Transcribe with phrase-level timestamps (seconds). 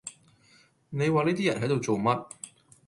[0.89, 2.27] 你話呢啲人喺度做乜